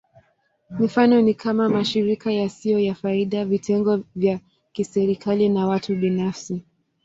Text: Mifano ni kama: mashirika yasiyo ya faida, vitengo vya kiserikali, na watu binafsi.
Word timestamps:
Mifano 0.79 1.21
ni 1.21 1.33
kama: 1.33 1.69
mashirika 1.69 2.31
yasiyo 2.31 2.79
ya 2.79 2.95
faida, 2.95 3.45
vitengo 3.45 3.99
vya 4.15 4.39
kiserikali, 4.73 5.49
na 5.49 5.67
watu 5.67 5.95
binafsi. 5.95 6.61